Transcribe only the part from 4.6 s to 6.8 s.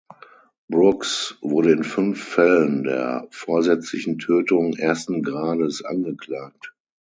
ersten Grades angeklagt.